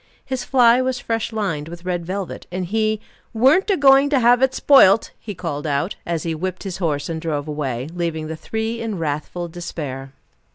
His 0.25 0.43
fly 0.43 0.81
was 0.81 0.97
fresh 0.99 1.31
lined 1.31 1.67
with 1.67 1.85
red 1.85 2.03
velvet, 2.07 2.47
and 2.51 2.65
he 2.65 2.99
"weren't 3.35 3.69
a 3.69 3.77
going 3.77 4.09
to 4.09 4.19
have 4.19 4.41
it 4.41 4.51
spoilt," 4.55 5.11
he 5.19 5.35
called 5.35 5.67
out, 5.67 5.95
as 6.07 6.23
he 6.23 6.33
whipped 6.33 6.63
his 6.63 6.77
horse 6.77 7.07
and 7.07 7.21
drove 7.21 7.47
away, 7.47 7.87
leaving 7.93 8.25
the 8.25 8.35
three 8.35 8.81
in 8.81 8.97
wrathful 8.97 9.47
despair. 9.47 10.11